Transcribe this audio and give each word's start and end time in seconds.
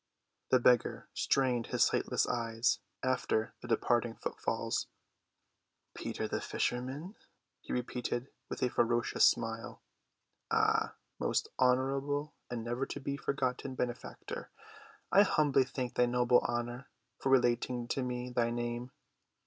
The 0.49 0.57
beggar 0.59 1.09
strained 1.13 1.67
his 1.67 1.83
sightless 1.83 2.25
eyes 2.27 2.79
after 3.03 3.53
the 3.61 3.67
departing 3.67 4.15
footfalls. 4.15 4.87
"Peter, 5.93 6.27
the 6.27 6.41
fisherman," 6.41 7.13
he 7.59 7.71
repeated 7.71 8.31
with 8.49 8.63
a 8.63 8.69
ferocious 8.71 9.25
smile. 9.25 9.83
"Ah, 10.49 10.95
most 11.19 11.49
honorable 11.59 12.33
and 12.49 12.65
never‐to‐be‐forgotten 12.65 13.75
benefactor, 13.75 14.49
I 15.11 15.21
humbly 15.21 15.65
thank 15.65 15.93
thy 15.93 16.07
noble 16.07 16.39
honor 16.47 16.89
for 17.19 17.29
relating 17.29 17.87
to 17.89 18.01
me 18.01 18.31
thy 18.31 18.49
name. 18.49 18.89